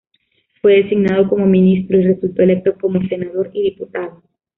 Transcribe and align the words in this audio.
Fue 0.63 0.81
designado 0.81 1.29
como 1.29 1.45
ministro 1.45 1.95
y 1.99 2.01
resultó 2.01 2.41
electo 2.41 2.73
como 2.81 3.07
senador 3.07 3.51
y 3.53 3.65
diputado. 3.69 4.23